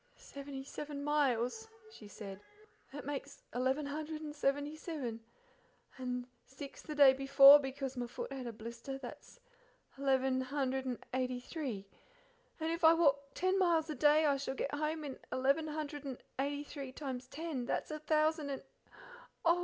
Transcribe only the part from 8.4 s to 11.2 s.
a blister that's eleven hundred and